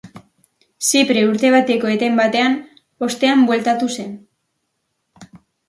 [0.87, 2.57] Zipre urte bateko eten baten
[3.11, 4.19] ostean bueltatu zen.